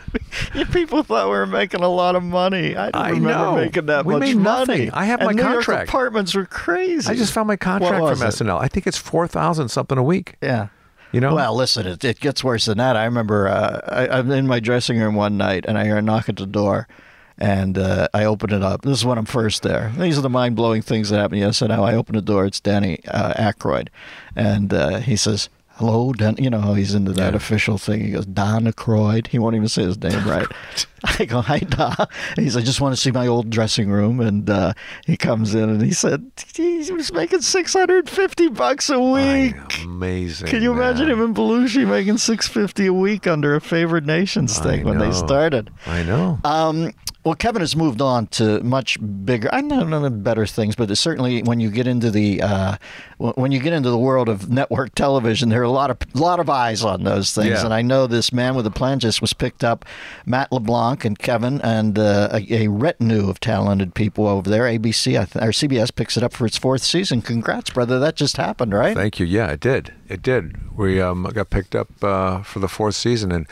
People 0.71 1.03
thought 1.03 1.25
we 1.25 1.31
were 1.31 1.45
making 1.45 1.81
a 1.81 1.87
lot 1.89 2.15
of 2.15 2.23
money. 2.23 2.75
I, 2.75 2.91
don't 2.91 3.01
I 3.01 3.09
remember 3.09 3.29
know. 3.29 3.55
making 3.57 3.85
that 3.87 4.05
much 4.05 4.13
money. 4.13 4.33
We 4.33 4.35
much 4.35 4.35
made 4.35 4.43
nothing. 4.43 4.77
money. 4.87 4.91
I 4.91 5.05
have 5.05 5.19
and 5.21 5.27
my 5.27 5.33
New 5.33 5.41
York 5.43 5.65
contract. 5.65 5.89
apartments 5.89 6.33
were 6.33 6.45
crazy. 6.45 7.09
I 7.11 7.15
just 7.15 7.31
found 7.33 7.47
my 7.47 7.55
contract 7.57 7.95
from 7.97 8.27
it? 8.27 8.31
SNL. 8.31 8.59
I 8.59 8.67
think 8.67 8.87
it's 8.87 8.97
four 8.97 9.27
thousand 9.27 9.69
something 9.69 9.97
a 9.97 10.03
week. 10.03 10.35
Yeah. 10.41 10.69
You 11.15 11.21
know? 11.21 11.33
Well, 11.33 11.55
listen, 11.55 11.87
it, 11.87 12.03
it 12.03 12.19
gets 12.19 12.43
worse 12.43 12.65
than 12.65 12.77
that. 12.77 12.97
I 12.97 13.05
remember 13.05 13.47
uh, 13.47 13.79
I, 13.87 14.19
I'm 14.19 14.29
in 14.31 14.47
my 14.47 14.59
dressing 14.59 14.99
room 14.99 15.15
one 15.15 15.37
night 15.37 15.63
and 15.65 15.77
I 15.77 15.85
hear 15.85 15.95
a 15.95 16.01
knock 16.01 16.27
at 16.27 16.35
the 16.35 16.45
door. 16.45 16.89
And 17.37 17.77
uh, 17.77 18.09
I 18.13 18.25
open 18.25 18.51
it 18.51 18.61
up. 18.61 18.81
This 18.81 18.99
is 18.99 19.05
when 19.05 19.17
I'm 19.17 19.25
first 19.25 19.63
there. 19.63 19.93
These 19.97 20.17
are 20.17 20.21
the 20.21 20.29
mind 20.29 20.57
blowing 20.57 20.81
things 20.81 21.09
that 21.09 21.19
happen. 21.19 21.37
Yes, 21.37 21.61
and 21.61 21.69
now 21.69 21.85
I 21.85 21.95
open 21.95 22.15
the 22.15 22.21
door. 22.21 22.45
It's 22.45 22.59
Danny 22.59 22.99
uh, 23.07 23.33
Aykroyd, 23.33 23.89
and 24.37 24.73
uh, 24.73 24.99
he 24.99 25.17
says, 25.17 25.49
"Hello, 25.75 26.13
Dan." 26.13 26.35
You 26.37 26.49
know 26.49 26.59
how 26.61 26.73
he's 26.73 26.93
into 26.95 27.11
that 27.13 27.31
Yeah. 27.33 27.37
official 27.37 27.77
thing. 27.77 28.01
He 28.01 28.11
goes, 28.11 28.25
"Don 28.25 28.65
Aykroyd." 28.65 29.27
He 29.27 29.39
won't 29.39 29.55
even 29.55 29.67
say 29.69 29.83
his 29.83 29.97
name 30.01 30.27
right. 30.27 30.47
I 31.19 31.25
go, 31.25 31.41
"Hi, 31.41 31.59
Don." 31.59 31.95
He's, 32.35 32.57
"I 32.57 32.61
just 32.61 32.81
want 32.81 32.95
to 32.95 33.01
see 33.01 33.11
my 33.11 33.27
old 33.27 33.49
dressing 33.49 33.89
room." 33.89 34.19
And 34.19 34.49
uh, 34.49 34.73
he 35.05 35.15
comes 35.17 35.53
in 35.53 35.69
and 35.69 35.81
he 35.81 35.91
said 35.91 36.31
he 36.53 36.91
was 36.91 37.13
making 37.13 37.41
six 37.41 37.73
hundred 37.73 38.09
fifty 38.09 38.47
bucks 38.47 38.89
a 38.89 38.99
week. 38.99 39.55
Amazing. 39.83 40.47
Can 40.47 40.61
you 40.63 40.71
imagine 40.71 41.09
him 41.09 41.21
in 41.21 41.33
Belushi 41.33 41.87
making 41.87 42.17
six 42.17 42.47
fifty 42.47 42.87
a 42.87 42.93
week 42.93 43.27
under 43.27 43.55
a 43.55 43.61
favored 43.61 44.05
nations 44.07 44.57
I 44.59 44.63
thing 44.63 44.85
when 44.85 44.97
they 44.97 45.11
started? 45.11 45.69
I 45.85 46.03
know. 46.03 46.39
Um, 46.43 46.91
well, 47.25 47.33
Kevin 47.33 47.61
has 47.61 47.75
moved 47.75 48.01
on 48.01 48.27
to 48.27 48.61
much 48.63 48.99
bigger. 49.25 49.49
I 49.51 49.61
know 49.61 49.83
none 49.83 50.05
of 50.05 50.23
better 50.23 50.45
things, 50.45 50.75
but 50.75 50.95
certainly 50.95 51.41
when 51.41 51.59
you 51.59 51.71
get 51.71 51.87
into 51.87 52.11
the 52.11 52.39
uh, 52.39 52.77
when 53.17 53.51
you 53.51 53.59
get 53.59 53.73
into 53.73 53.89
the 53.89 53.97
world 53.97 54.29
of 54.29 54.47
network 54.47 54.93
television, 54.93 55.49
there 55.49 55.61
are 55.61 55.63
a 55.63 55.71
lot 55.71 55.89
of 55.89 55.97
lot 56.13 56.39
of 56.39 56.51
eyes 56.51 56.83
on 56.83 57.03
those 57.03 57.33
things. 57.33 57.49
Yeah. 57.49 57.65
And 57.65 57.73
I 57.73 57.81
know 57.81 58.05
this 58.05 58.31
man 58.31 58.53
with 58.53 58.67
a 58.67 58.71
plan 58.71 58.99
just 58.99 59.21
was 59.21 59.33
picked 59.33 59.63
up, 59.63 59.85
Matt 60.27 60.51
LeBlanc 60.51 61.03
and 61.03 61.17
Kevin, 61.17 61.59
and 61.61 61.97
uh, 61.97 62.29
a, 62.31 62.65
a 62.65 62.67
retinue 62.67 63.27
of 63.27 63.39
talented 63.39 63.95
people 63.95 64.27
over 64.27 64.47
there. 64.47 64.65
ABC 64.65 65.03
th- 65.03 65.43
or 65.43 65.49
CBS 65.49 65.93
picks 65.95 66.17
it 66.17 66.21
up 66.21 66.31
for 66.31 66.45
its 66.45 66.59
fourth 66.59 66.83
season. 66.83 67.23
Congrats, 67.23 67.71
brother! 67.71 67.97
That 67.97 68.15
just 68.15 68.37
happened, 68.37 68.71
right? 68.71 68.95
Thank 68.95 69.19
you. 69.19 69.25
Yeah, 69.25 69.47
it 69.47 69.61
did. 69.61 69.95
It 70.07 70.21
did. 70.21 70.77
We 70.77 71.01
um, 71.01 71.23
got 71.23 71.49
picked 71.49 71.73
up 71.73 72.03
uh, 72.03 72.43
for 72.43 72.59
the 72.59 72.69
fourth 72.69 72.93
season, 72.93 73.31
and 73.31 73.47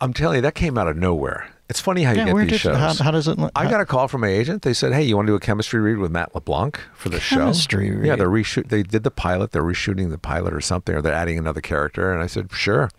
I'm 0.00 0.12
telling 0.12 0.36
you, 0.36 0.42
that 0.42 0.54
came 0.54 0.78
out 0.78 0.86
of 0.86 0.96
nowhere. 0.96 1.50
It's 1.68 1.80
funny 1.80 2.02
how 2.02 2.12
you 2.12 2.18
yeah, 2.18 2.24
get 2.26 2.36
these 2.36 2.50
did 2.50 2.60
shows. 2.60 2.76
how, 2.76 3.04
how 3.04 3.10
does 3.10 3.26
it? 3.26 3.38
I 3.56 3.70
got 3.70 3.80
a 3.80 3.86
call 3.86 4.06
from 4.06 4.20
my 4.20 4.28
agent. 4.28 4.62
They 4.62 4.74
said, 4.74 4.92
"Hey, 4.92 5.02
you 5.02 5.16
want 5.16 5.26
to 5.26 5.32
do 5.32 5.36
a 5.36 5.40
chemistry 5.40 5.80
read 5.80 5.96
with 5.96 6.10
Matt 6.10 6.34
LeBlanc 6.34 6.78
for 6.94 7.08
the 7.08 7.18
Chemistry 7.18 7.88
show?" 7.88 7.94
read? 7.94 8.06
Yeah, 8.06 8.16
they're 8.16 8.28
reshoot. 8.28 8.68
They 8.68 8.82
did 8.82 9.02
the 9.02 9.10
pilot. 9.10 9.52
They're 9.52 9.62
reshooting 9.62 10.10
the 10.10 10.18
pilot 10.18 10.52
or 10.52 10.60
something, 10.60 10.94
or 10.94 11.00
they're 11.00 11.14
adding 11.14 11.38
another 11.38 11.62
character. 11.62 12.12
And 12.12 12.22
I 12.22 12.26
said, 12.26 12.52
"Sure." 12.52 12.90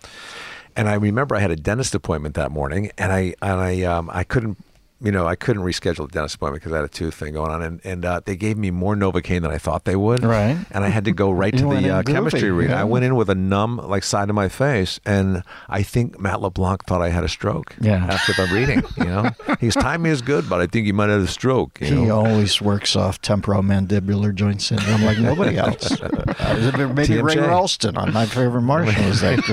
And 0.75 0.89
I 0.89 0.95
remember 0.95 1.35
I 1.35 1.39
had 1.39 1.51
a 1.51 1.55
dentist 1.55 1.93
appointment 1.93 2.33
that 2.35 2.51
morning, 2.51 2.91
and 2.97 3.11
I 3.11 3.35
and 3.41 3.59
I 3.59 3.83
um, 3.83 4.09
I 4.11 4.23
couldn't. 4.23 4.57
You 5.05 5.11
know, 5.11 5.27
I 5.27 5.35
couldn't 5.35 5.61
reschedule 5.63 6.07
the 6.07 6.13
dentist 6.13 6.35
appointment 6.35 6.63
because 6.63 6.73
I 6.73 6.77
had 6.77 6.85
a 6.85 6.89
tooth 6.89 7.13
thing 7.13 7.33
going 7.33 7.51
on, 7.51 7.61
and, 7.61 7.79
and 7.83 8.03
uh, 8.03 8.21
they 8.25 8.35
gave 8.35 8.57
me 8.57 8.71
more 8.71 8.95
Novocaine 8.95 9.43
than 9.43 9.51
I 9.51 9.59
thought 9.59 9.85
they 9.85 9.95
would. 9.95 10.23
Right. 10.23 10.57
And 10.71 10.83
I 10.83 10.89
had 10.89 11.05
to 11.05 11.11
go 11.11 11.29
right 11.31 11.55
to 11.57 11.63
the 11.63 11.89
uh, 11.91 12.03
chemistry 12.03 12.49
read. 12.51 12.71
yeah. 12.71 12.81
I 12.81 12.83
went 12.85 13.05
in 13.05 13.15
with 13.15 13.29
a 13.29 13.35
numb, 13.35 13.77
like 13.77 14.03
side 14.03 14.29
of 14.29 14.35
my 14.35 14.49
face, 14.49 14.99
and 15.05 15.43
I 15.69 15.83
think 15.83 16.19
Matt 16.19 16.41
LeBlanc 16.41 16.85
thought 16.85 17.03
I 17.03 17.09
had 17.09 17.23
a 17.23 17.29
stroke. 17.29 17.75
Yeah. 17.79 18.03
After 18.05 18.33
the 18.33 18.51
reading, 18.51 18.81
you 18.97 19.05
know, 19.05 19.29
his 19.59 19.75
timing 19.75 20.11
is 20.11 20.21
good, 20.23 20.49
but 20.49 20.59
I 20.59 20.65
think 20.65 20.87
he 20.87 20.91
might 20.91 21.09
have 21.09 21.21
a 21.21 21.27
stroke. 21.27 21.79
You 21.81 21.87
He 21.87 22.05
know? 22.05 22.25
always 22.25 22.59
works 22.61 22.95
off 22.95 23.21
temporomandibular 23.21 24.33
joint 24.33 24.61
syndrome 24.61 25.03
like 25.03 25.19
nobody 25.19 25.57
else. 25.65 25.91
Uh, 26.01 26.91
maybe 26.95 27.21
Ray 27.21 27.35
Walston 27.35 27.95
on 27.97 28.11
My 28.11 28.25
Favorite 28.25 28.61
Martian 28.63 29.05
was 29.07 29.21
that 29.21 29.43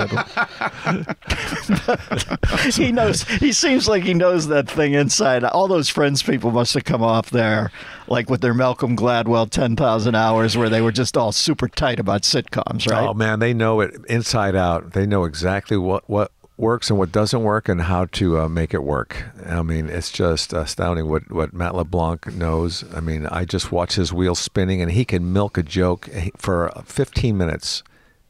good. 2.63 2.73
he 2.75 2.91
knows. 2.93 3.23
He 3.25 3.53
seems 3.53 3.87
like 3.89 4.03
he 4.03 4.15
knows 4.15 4.49
that 4.49 4.71
thing 4.71 4.95
inside. 4.95 5.42
All 5.45 5.69
those 5.69 5.89
Friends 5.89 6.23
people 6.23 6.51
must 6.51 6.75
have 6.75 6.85
come 6.85 7.03
off 7.03 7.31
there, 7.31 7.71
like 8.09 8.31
with 8.31 8.41
their 8.41 8.55
Malcolm 8.55 8.97
Gladwell 8.97 9.49
ten 9.49 9.77
thousand 9.77 10.15
hours, 10.15 10.57
where 10.57 10.69
they 10.69 10.81
were 10.81 10.93
just 10.93 11.17
all 11.17 11.33
super 11.33 11.69
tight 11.69 11.99
about 11.99 12.23
sitcoms, 12.23 12.91
right? 12.91 13.07
Oh 13.07 13.15
man, 13.15 13.39
they 13.39 13.55
know 13.55 13.81
it 13.81 13.95
inside 14.09 14.55
out. 14.57 14.93
They 14.93 15.07
know 15.07 15.25
exactly 15.25 15.77
what 15.77 16.09
what 16.09 16.33
works 16.57 16.91
and 16.91 16.99
what 16.99 17.11
doesn't 17.11 17.43
work 17.43 17.69
and 17.69 17.83
how 17.83 18.05
to 18.07 18.39
uh, 18.39 18.49
make 18.49 18.73
it 18.73 18.83
work. 18.83 19.25
I 19.45 19.63
mean, 19.63 19.89
it's 19.89 20.11
just 20.11 20.53
astounding 20.53 21.09
what 21.09 21.31
what 21.31 21.53
Matt 21.53 21.75
LeBlanc 21.75 22.35
knows. 22.35 22.85
I 22.95 23.01
mean, 23.01 23.27
I 23.27 23.45
just 23.45 23.73
watch 23.73 23.95
his 23.95 24.13
wheels 24.13 24.39
spinning, 24.39 24.81
and 24.81 24.93
he 24.93 25.05
can 25.05 25.33
milk 25.33 25.59
a 25.59 25.63
joke 25.63 26.09
for 26.37 26.71
15 26.85 27.37
minutes. 27.37 27.83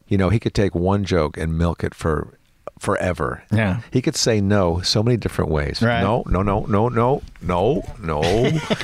You 0.09 0.19
know, 0.19 0.31
he 0.31 0.41
could 0.41 0.55
take 0.55 0.75
one 0.75 1.05
joke 1.05 1.37
and 1.37 1.57
milk 1.57 1.85
it 1.85 1.95
for 1.95 2.39
forever. 2.83 3.45
Yeah. 3.53 3.81
He 3.93 4.03
could 4.03 4.17
say 4.17 4.41
no 4.41 4.81
so 4.81 5.05
many 5.05 5.17
different 5.17 5.53
ways. 5.53 5.81
Right. 5.81 6.01
No, 6.01 6.25
no, 6.27 6.43
no, 6.43 6.65
no, 6.67 6.89
no, 6.89 7.23
no, 7.41 7.83
no. 8.03 8.23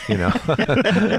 you 0.08 0.16
know. 0.16 0.32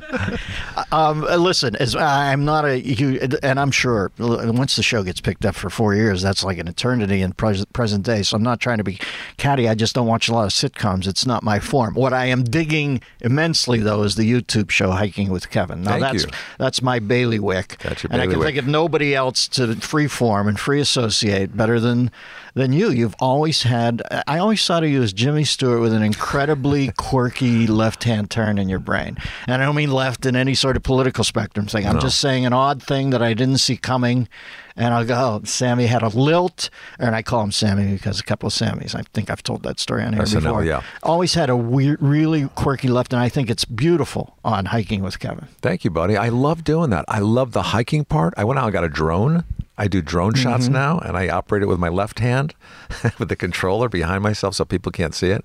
Um, 0.92 1.22
listen, 1.22 1.76
as 1.76 1.96
I'm 1.96 2.46
not 2.46 2.66
a 2.66 2.78
huge, 2.78 3.36
and 3.44 3.60
I'm 3.60 3.70
sure 3.70 4.12
once 4.18 4.76
the 4.76 4.82
show 4.82 5.04
gets 5.04 5.22
picked 5.22 5.46
up 5.46 5.54
for 5.54 5.70
four 5.70 5.94
years, 5.94 6.22
that's 6.22 6.44
like 6.44 6.58
an 6.58 6.68
eternity 6.68 7.22
in 7.22 7.34
pres- 7.34 7.66
present 7.74 8.06
day. 8.06 8.24
So 8.24 8.36
I'm 8.36 8.44
not 8.44 8.60
trying 8.60 8.80
to 8.80 8.84
be 8.84 9.00
catty. 9.38 9.68
I 9.68 9.76
just 9.76 9.94
don't 9.94 10.08
watch 10.08 10.30
a 10.30 10.34
lot 10.34 10.46
of 10.46 10.52
sitcoms. 10.52 11.06
It's 11.06 11.28
not 11.28 11.44
my 11.44 11.60
form. 11.60 11.94
What 11.94 12.12
I 12.14 12.26
am 12.26 12.44
digging 12.44 13.02
immensely 13.22 13.80
though 13.80 14.02
is 14.04 14.16
the 14.16 14.24
YouTube 14.32 14.72
show 14.72 14.92
Hiking 14.92 15.30
with 15.30 15.50
Kevin. 15.52 15.84
Now 15.84 15.92
Thank 15.92 16.02
that's 16.02 16.24
you. 16.24 16.30
that's 16.58 16.82
my 16.82 16.98
bailiwick. 16.98 17.78
That's 17.80 18.02
your 18.04 18.10
bailiwick. 18.10 18.14
and 18.14 18.22
I 18.22 18.28
can 18.34 18.42
think 18.42 18.58
of 18.58 18.68
nobody 18.68 19.14
else 19.14 19.48
to 19.50 19.68
freeform 19.68 20.48
and 20.48 20.60
free 20.60 20.80
associate 20.80 21.56
better 21.56 21.80
than 21.80 22.10
than 22.56 22.69
than 22.70 22.80
you. 22.80 22.90
You've 22.92 23.16
always 23.20 23.64
had. 23.64 24.02
I 24.28 24.38
always 24.38 24.66
thought 24.66 24.84
of 24.84 24.90
you 24.90 25.02
as 25.02 25.14
Jimmy 25.14 25.44
Stewart 25.44 25.82
with 25.82 25.94
an 25.94 26.04
incredibly 26.04 26.92
quirky 26.98 27.68
left-hand 27.68 28.30
turn 28.30 28.58
in 28.58 28.70
your 28.70 28.80
brain, 28.80 29.18
and 29.48 29.62
I 29.62 29.66
don't 29.66 29.76
mean 29.76 29.92
left 29.92 30.26
in 30.26 30.36
any 30.36 30.56
sort 30.56 30.78
of 30.78 30.84
political 30.84 31.24
spectrum 31.24 31.68
thing. 31.68 31.86
I'm 31.86 32.00
just 32.00 32.20
saying 32.20 32.46
an 32.46 32.54
odd 32.54 32.82
thing 32.82 33.10
that 33.10 33.22
I 33.22 33.34
didn't 33.34 33.58
see 33.58 33.78
coming. 33.78 34.28
And 34.76 34.94
I'll 34.94 35.04
go, 35.04 35.14
oh, 35.16 35.42
Sammy 35.44 35.88
had 35.88 36.04
a 36.04 36.08
lilt, 36.08 36.70
and 37.00 37.14
I 37.14 37.22
call 37.22 37.44
him 37.44 37.52
Sammy 37.52 37.92
because 37.92 38.22
a 38.22 38.24
couple 38.24 38.48
of 38.48 38.54
Sammys. 38.54 38.96
I 38.96 39.02
think 39.14 39.30
I've 39.30 39.44
told 39.44 39.64
that 39.64 39.78
story 39.78 40.04
on 40.04 40.14
here 40.14 40.22
SNL, 40.22 40.42
before. 40.42 40.64
yeah. 40.64 40.84
Always 41.04 41.34
had 41.34 41.50
a 41.50 41.58
weird, 41.58 42.02
really 42.02 42.48
quirky 42.56 42.88
left, 42.88 43.12
and 43.12 43.22
I 43.22 43.28
think 43.28 43.50
it's 43.50 43.66
beautiful 43.66 44.38
on 44.46 44.68
hiking 44.68 45.04
with 45.04 45.20
Kevin. 45.20 45.50
Thank 45.60 45.84
you, 45.84 45.92
buddy. 45.92 46.16
I 46.16 46.30
love 46.30 46.64
doing 46.64 46.92
that. 46.92 47.04
I 47.10 47.20
love 47.20 47.52
the 47.52 47.62
hiking 47.62 48.06
part. 48.06 48.34
I 48.38 48.46
went 48.46 48.58
out 48.58 48.66
and 48.66 48.74
got 48.74 48.86
a 48.86 48.90
drone. 48.90 49.44
I 49.80 49.88
do 49.88 50.02
drone 50.02 50.34
shots 50.36 50.66
Mm-hmm. 50.66 50.74
now, 50.74 51.00
and 51.00 51.16
I 51.18 51.30
operate 51.30 51.64
it 51.64 51.68
with 51.68 51.80
my 51.80 51.90
left 51.90 52.20
hand 52.20 52.54
with 53.18 53.30
the 53.30 53.36
controller 53.36 53.90
behind 53.90 54.22
myself 54.22 54.54
so 54.56 54.66
people 54.66 54.92
can't 54.92 55.16
see 55.16 55.30
it. 55.30 55.44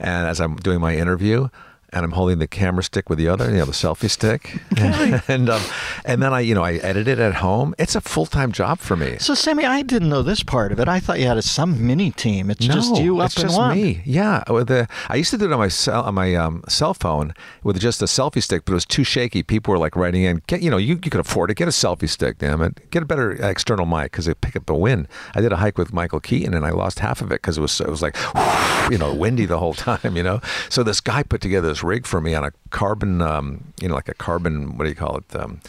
And 0.00 0.26
as 0.26 0.40
I'm 0.40 0.56
doing 0.56 0.80
my 0.80 0.96
interview, 0.96 1.48
and 1.92 2.04
I'm 2.04 2.12
holding 2.12 2.38
the 2.38 2.46
camera 2.46 2.82
stick 2.82 3.08
with 3.08 3.18
the 3.18 3.28
other, 3.28 3.50
you 3.50 3.56
know, 3.56 3.64
the 3.64 3.72
selfie 3.72 4.10
stick, 4.10 4.60
and 5.28 5.48
um, 5.48 5.62
and 6.04 6.22
then 6.22 6.32
I, 6.32 6.40
you 6.40 6.54
know, 6.54 6.62
I 6.62 6.74
edit 6.74 7.08
it 7.08 7.18
at 7.18 7.34
home. 7.34 7.74
It's 7.78 7.94
a 7.94 8.00
full 8.00 8.26
time 8.26 8.52
job 8.52 8.78
for 8.78 8.96
me. 8.96 9.18
So, 9.18 9.34
Sammy, 9.34 9.64
I 9.64 9.82
didn't 9.82 10.08
know 10.08 10.22
this 10.22 10.42
part 10.42 10.72
of 10.72 10.80
it. 10.80 10.88
I 10.88 11.00
thought 11.00 11.18
you 11.18 11.26
had 11.26 11.36
a, 11.36 11.42
some 11.42 11.86
mini 11.86 12.10
team. 12.10 12.50
It's 12.50 12.64
just 12.66 12.96
you 12.96 13.20
up 13.20 13.26
it's 13.26 13.36
and 13.36 13.44
just 13.46 13.58
one. 13.58 13.76
me. 13.76 14.02
Yeah, 14.04 14.42
with 14.50 14.68
the 14.68 14.88
I 15.08 15.16
used 15.16 15.30
to 15.30 15.38
do 15.38 15.46
it 15.46 15.52
on 15.52 15.58
my 15.58 15.68
cell 15.68 16.02
on 16.02 16.14
my 16.14 16.34
um, 16.34 16.62
cell 16.68 16.94
phone 16.94 17.34
with 17.62 17.78
just 17.80 18.02
a 18.02 18.06
selfie 18.06 18.42
stick, 18.42 18.64
but 18.64 18.72
it 18.72 18.74
was 18.74 18.86
too 18.86 19.04
shaky. 19.04 19.42
People 19.42 19.72
were 19.72 19.78
like 19.78 19.96
writing 19.96 20.22
in, 20.22 20.42
get 20.46 20.62
you 20.62 20.70
know, 20.70 20.76
you, 20.76 20.98
you 21.02 21.10
could 21.10 21.20
afford 21.20 21.50
it. 21.50 21.54
Get 21.54 21.68
a 21.68 21.72
selfie 21.72 22.08
stick, 22.08 22.38
damn 22.38 22.62
it. 22.62 22.90
Get 22.90 23.02
a 23.02 23.06
better 23.06 23.32
external 23.32 23.86
mic 23.86 24.12
because 24.12 24.28
it 24.28 24.40
pick 24.40 24.56
up 24.56 24.66
the 24.66 24.74
wind. 24.74 25.08
I 25.34 25.40
did 25.40 25.52
a 25.52 25.56
hike 25.56 25.78
with 25.78 25.92
Michael 25.92 26.20
Keaton 26.20 26.54
and 26.54 26.64
I 26.64 26.70
lost 26.70 26.98
half 26.98 27.20
of 27.20 27.28
it 27.32 27.42
because 27.42 27.58
it 27.58 27.60
was 27.60 27.80
it 27.80 27.88
was 27.88 28.02
like 28.02 28.16
you 28.90 28.98
know 28.98 29.14
windy 29.14 29.46
the 29.46 29.58
whole 29.58 29.74
time. 29.74 30.16
You 30.16 30.22
know, 30.22 30.40
so 30.68 30.82
this 30.82 31.00
guy 31.00 31.22
put 31.22 31.40
together 31.40 31.68
this 31.68 31.77
rig 31.82 32.06
for 32.06 32.20
me 32.20 32.34
on 32.34 32.44
a 32.44 32.52
carbon, 32.70 33.22
um, 33.22 33.72
you 33.80 33.88
know, 33.88 33.94
like 33.94 34.08
a 34.08 34.14
carbon. 34.14 34.76
What 34.76 34.84
do 34.84 34.90
you 34.90 34.96
call 34.96 35.18
it? 35.18 35.36
Um, 35.36 35.60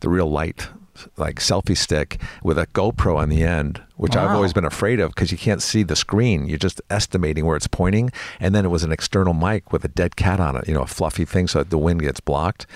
the 0.00 0.08
real 0.08 0.30
light 0.30 0.68
like 1.16 1.36
selfie 1.36 1.76
stick 1.76 2.20
with 2.42 2.58
a 2.58 2.66
GoPro 2.68 3.16
on 3.16 3.28
the 3.28 3.44
end, 3.44 3.80
which 3.96 4.16
I've 4.16 4.30
always 4.30 4.52
been 4.52 4.64
afraid 4.64 5.00
of 5.00 5.14
because 5.14 5.30
you 5.30 5.38
can't 5.38 5.62
see 5.62 5.82
the 5.82 5.96
screen. 5.96 6.46
You're 6.46 6.58
just 6.58 6.80
estimating 6.90 7.46
where 7.46 7.56
it's 7.56 7.66
pointing. 7.66 8.10
And 8.40 8.54
then 8.54 8.64
it 8.64 8.68
was 8.68 8.84
an 8.84 8.92
external 8.92 9.34
mic 9.34 9.72
with 9.72 9.84
a 9.84 9.88
dead 9.88 10.16
cat 10.16 10.40
on 10.40 10.56
it, 10.56 10.66
you 10.66 10.74
know, 10.74 10.82
a 10.82 10.86
fluffy 10.86 11.24
thing 11.24 11.48
so 11.48 11.60
that 11.60 11.70
the 11.70 11.78
wind 11.78 12.00
gets 12.00 12.20
blocked. 12.20 12.66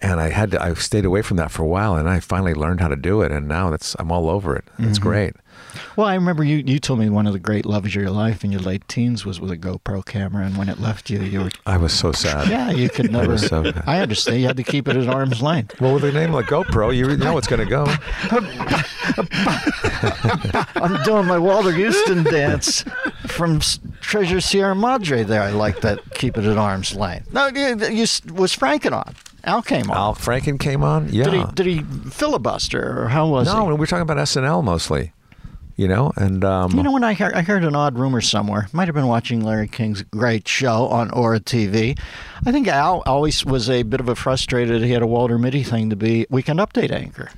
And 0.00 0.20
I 0.20 0.30
had 0.30 0.52
to, 0.52 0.62
I 0.62 0.74
stayed 0.74 1.04
away 1.04 1.22
from 1.22 1.38
that 1.38 1.50
for 1.50 1.62
a 1.62 1.66
while 1.66 1.96
and 1.96 2.08
I 2.08 2.20
finally 2.20 2.54
learned 2.54 2.80
how 2.80 2.88
to 2.88 2.96
do 2.96 3.22
it. 3.22 3.32
And 3.32 3.48
now 3.48 3.70
that's, 3.70 3.96
I'm 3.98 4.12
all 4.12 4.30
over 4.30 4.54
it. 4.54 4.64
It's 4.78 4.98
mm-hmm. 4.98 5.08
great. 5.08 5.36
Well, 5.96 6.06
I 6.06 6.14
remember 6.14 6.44
you, 6.44 6.62
you 6.64 6.78
told 6.78 7.00
me 7.00 7.08
one 7.08 7.26
of 7.26 7.32
the 7.32 7.38
great 7.38 7.64
loves 7.66 7.88
of 7.88 7.94
your 7.94 8.10
life 8.10 8.44
in 8.44 8.52
your 8.52 8.60
late 8.60 8.86
teens 8.88 9.26
was 9.26 9.40
with 9.40 9.50
a 9.50 9.56
GoPro 9.56 10.04
camera, 10.04 10.46
and 10.46 10.56
when 10.56 10.68
it 10.68 10.78
left 10.78 11.10
you, 11.10 11.20
you 11.20 11.40
were 11.40 11.50
I 11.66 11.76
was 11.76 11.92
so 11.92 12.12
sad. 12.12 12.48
yeah, 12.48 12.70
you 12.70 12.88
could 12.88 13.08
I 13.08 13.20
never. 13.20 13.32
was 13.32 13.44
so 13.46 13.62
good. 13.62 13.82
I 13.86 14.00
understand. 14.00 14.40
You 14.40 14.46
had 14.46 14.56
to 14.56 14.62
keep 14.62 14.86
it 14.88 14.96
at 14.96 15.08
arm's 15.08 15.42
length. 15.42 15.80
Well, 15.80 15.94
with 15.94 16.04
a 16.04 16.12
name 16.12 16.32
like 16.32 16.46
GoPro, 16.46 16.94
you 16.94 17.16
know 17.16 17.38
it's 17.38 17.48
going 17.48 17.60
to 17.60 17.66
go. 17.66 17.84
I'm 20.76 21.02
doing 21.02 21.26
my 21.26 21.38
Walter 21.38 21.72
Huston 21.72 22.24
dance 22.24 22.84
from 23.26 23.60
Treasure 24.00 24.40
Sierra 24.40 24.74
Madre. 24.74 25.24
There, 25.24 25.42
I 25.42 25.50
like 25.50 25.80
that. 25.80 26.00
Keep 26.14 26.38
it 26.38 26.44
at 26.44 26.56
arm's 26.56 26.94
length. 26.94 27.32
No, 27.32 27.48
you, 27.48 27.76
you 27.88 28.06
was 28.32 28.56
Franken 28.56 28.92
on. 28.92 29.14
Al 29.44 29.62
came 29.62 29.90
on. 29.90 29.96
Al 29.96 30.14
Franken 30.14 30.58
came 30.58 30.82
on. 30.82 31.08
Yeah. 31.10 31.24
Did 31.24 31.34
he 31.34 31.44
did 31.54 31.66
he 31.66 32.10
filibuster 32.10 33.02
or 33.02 33.08
how 33.08 33.28
was 33.28 33.46
no, 33.46 33.64
he? 33.64 33.72
we 33.72 33.74
were 33.74 33.86
talking 33.86 34.02
about 34.02 34.18
SNL 34.18 34.62
mostly, 34.64 35.12
you 35.76 35.88
know, 35.88 36.12
and 36.16 36.44
um, 36.44 36.72
You 36.72 36.82
know, 36.82 36.92
when 36.92 37.04
I 37.04 37.14
heard, 37.14 37.34
I 37.34 37.42
heard 37.42 37.64
an 37.64 37.76
odd 37.76 37.98
rumor 37.98 38.20
somewhere, 38.20 38.68
might 38.72 38.88
have 38.88 38.94
been 38.94 39.06
watching 39.06 39.42
Larry 39.42 39.68
King's 39.68 40.02
great 40.02 40.48
show 40.48 40.88
on 40.88 41.10
Ora 41.12 41.40
TV. 41.40 41.98
I 42.44 42.52
think 42.52 42.66
Al 42.68 43.02
always 43.06 43.44
was 43.44 43.70
a 43.70 43.84
bit 43.84 44.00
of 44.00 44.08
a 44.08 44.14
frustrated. 44.14 44.82
He 44.82 44.90
had 44.90 45.02
a 45.02 45.06
Walter 45.06 45.38
Mitty 45.38 45.62
thing 45.62 45.90
to 45.90 45.96
be 45.96 46.26
Weekend 46.30 46.58
Update 46.58 46.90
anchor. 46.90 47.30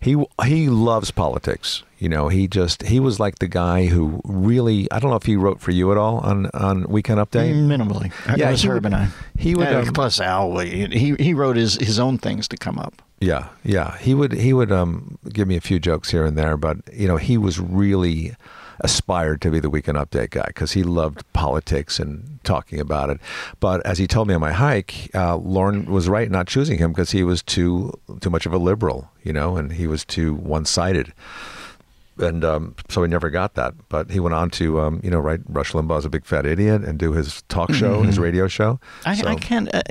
He 0.00 0.16
he 0.44 0.68
loves 0.68 1.10
politics. 1.10 1.82
You 1.98 2.08
know, 2.08 2.28
he 2.28 2.48
just 2.48 2.84
he 2.84 2.98
was 2.98 3.20
like 3.20 3.40
the 3.40 3.48
guy 3.48 3.86
who 3.86 4.20
really 4.24 4.90
I 4.90 4.98
don't 4.98 5.10
know 5.10 5.16
if 5.16 5.24
he 5.26 5.36
wrote 5.36 5.60
for 5.60 5.70
you 5.70 5.92
at 5.92 5.98
all 5.98 6.18
on 6.18 6.46
on 6.54 6.84
Weekend 6.88 7.20
Update. 7.20 7.52
Minimally, 7.54 8.10
Yeah, 8.38 8.48
it 8.48 8.52
was 8.52 8.62
he 8.62 8.68
Herb 8.68 8.84
would- 8.84 8.92
and 8.92 8.94
I. 8.94 9.08
he 9.36 9.54
would, 9.54 9.68
um, 9.68 9.86
plus 9.92 10.18
Al, 10.20 10.58
he 10.58 11.14
he 11.18 11.34
wrote 11.34 11.56
his 11.56 11.74
his 11.76 11.98
own 11.98 12.16
things 12.18 12.48
to 12.48 12.56
come 12.56 12.78
up. 12.78 13.02
Yeah, 13.20 13.48
yeah. 13.64 13.98
He 13.98 14.14
would 14.14 14.32
he 14.32 14.54
would 14.54 14.72
um 14.72 15.18
give 15.30 15.46
me 15.46 15.56
a 15.56 15.60
few 15.60 15.78
jokes 15.78 16.10
here 16.10 16.24
and 16.24 16.38
there, 16.38 16.56
but 16.56 16.78
you 16.90 17.06
know 17.06 17.18
he 17.18 17.36
was 17.36 17.60
really 17.60 18.34
aspired 18.80 19.40
to 19.42 19.50
be 19.50 19.60
the 19.60 19.70
Weekend 19.70 19.98
Update 19.98 20.30
guy 20.30 20.44
because 20.46 20.72
he 20.72 20.82
loved 20.82 21.30
politics 21.32 21.98
and 21.98 22.38
talking 22.44 22.80
about 22.80 23.10
it. 23.10 23.20
But 23.60 23.84
as 23.86 23.98
he 23.98 24.06
told 24.06 24.28
me 24.28 24.34
on 24.34 24.40
my 24.40 24.52
hike, 24.52 25.10
uh, 25.14 25.36
Lorne 25.36 25.86
was 25.86 26.08
right 26.08 26.30
not 26.30 26.46
choosing 26.46 26.78
him 26.78 26.92
because 26.92 27.10
he 27.10 27.22
was 27.22 27.42
too 27.42 27.98
too 28.20 28.30
much 28.30 28.46
of 28.46 28.52
a 28.52 28.58
liberal, 28.58 29.10
you 29.22 29.32
know, 29.32 29.56
and 29.56 29.72
he 29.72 29.86
was 29.86 30.04
too 30.04 30.34
one 30.34 30.64
sided. 30.64 31.12
And 32.20 32.44
um, 32.44 32.74
so 32.88 33.02
he 33.02 33.08
never 33.08 33.30
got 33.30 33.54
that. 33.54 33.74
But 33.88 34.10
he 34.10 34.20
went 34.20 34.34
on 34.34 34.50
to, 34.50 34.80
um, 34.80 35.00
you 35.02 35.10
know, 35.10 35.18
write 35.18 35.40
Rush 35.48 35.72
Limbaugh's 35.72 36.04
a 36.04 36.10
big 36.10 36.24
fat 36.24 36.46
idiot 36.46 36.82
and 36.82 36.98
do 36.98 37.12
his 37.12 37.42
talk 37.48 37.72
show, 37.72 38.02
his 38.02 38.18
radio 38.18 38.48
show. 38.48 38.80
I, 39.04 39.14
So- 39.14 39.28
I 39.28 39.34
can't. 39.36 39.74
uh, 39.74 39.82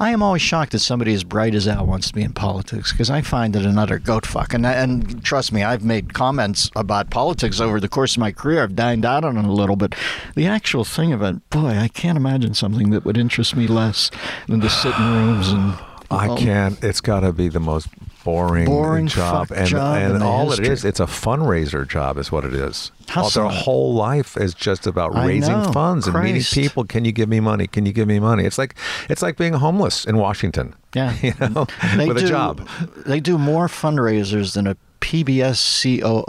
I 0.00 0.10
am 0.10 0.22
always 0.22 0.42
shocked 0.42 0.72
that 0.72 0.80
somebody 0.80 1.14
as 1.14 1.24
bright 1.24 1.54
as 1.54 1.66
Al 1.66 1.86
wants 1.86 2.08
to 2.08 2.14
be 2.14 2.22
in 2.22 2.32
politics 2.32 2.92
because 2.92 3.10
I 3.10 3.22
find 3.22 3.54
it 3.56 3.64
another 3.64 3.98
goat 3.98 4.26
fuck. 4.26 4.54
And, 4.54 4.66
and 4.66 5.22
trust 5.24 5.52
me, 5.52 5.62
I've 5.62 5.84
made 5.84 6.14
comments 6.14 6.70
about 6.76 7.10
politics 7.10 7.60
over 7.60 7.80
the 7.80 7.88
course 7.88 8.12
of 8.16 8.20
my 8.20 8.32
career. 8.32 8.62
I've 8.62 8.76
dined 8.76 9.04
out 9.04 9.24
on 9.24 9.36
it 9.36 9.44
a 9.44 9.52
little, 9.52 9.76
but 9.76 9.94
the 10.34 10.46
actual 10.46 10.84
thing 10.84 11.12
of 11.12 11.22
it, 11.22 11.48
boy, 11.50 11.70
I 11.70 11.88
can't 11.88 12.16
imagine 12.16 12.54
something 12.54 12.90
that 12.90 13.04
would 13.04 13.16
interest 13.16 13.56
me 13.56 13.66
less 13.66 14.10
than 14.46 14.60
to 14.60 14.70
sit 14.70 14.94
in 14.96 15.12
rooms 15.12 15.48
and. 15.48 15.78
I 16.10 16.28
um, 16.28 16.38
can't. 16.38 16.82
It's 16.82 17.02
got 17.02 17.20
to 17.20 17.32
be 17.34 17.48
the 17.48 17.60
most 17.60 17.88
boring, 18.28 18.66
Boring 18.66 19.06
job, 19.06 19.50
and 19.54 19.66
job 19.66 19.96
in 20.02 20.10
and 20.16 20.22
all 20.22 20.46
it 20.52 20.58
history. 20.58 20.68
is, 20.68 20.84
it's 20.84 21.00
a 21.00 21.06
fundraiser 21.06 21.88
job, 21.88 22.18
is 22.18 22.30
what 22.30 22.44
it 22.44 22.52
is. 22.52 22.92
All, 23.16 23.30
their 23.30 23.44
whole 23.48 23.94
life 23.94 24.36
is 24.36 24.52
just 24.52 24.86
about 24.86 25.16
I 25.16 25.26
raising 25.26 25.62
know. 25.62 25.72
funds 25.72 26.06
and 26.06 26.22
meeting 26.22 26.42
people. 26.42 26.84
Can 26.84 27.06
you 27.06 27.12
give 27.12 27.28
me 27.28 27.40
money? 27.40 27.66
Can 27.66 27.86
you 27.86 27.92
give 27.92 28.06
me 28.06 28.20
money? 28.20 28.44
It's 28.44 28.58
like 28.58 28.74
it's 29.08 29.22
like 29.22 29.36
being 29.38 29.54
homeless 29.54 30.04
in 30.04 30.16
Washington. 30.18 30.74
Yeah, 30.94 31.14
you 31.22 31.34
know, 31.38 31.66
They 31.96 32.08
with 32.08 32.16
do, 32.18 32.24
a 32.24 32.28
job. 32.28 32.66
They 33.04 33.20
do 33.20 33.36
more 33.36 33.66
fundraisers 33.68 34.54
than 34.54 34.66
a 34.66 34.74
PBS 35.02 35.60
COO 36.00 36.24